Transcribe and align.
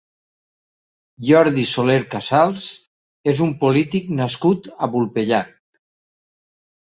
Jordi 1.31 1.65
Soler 1.71 1.97
Casals 2.13 2.63
és 3.33 3.41
un 3.47 3.53
polític 3.65 4.09
nascut 4.21 4.71
a 4.87 4.89
Vulpellac. 4.95 5.53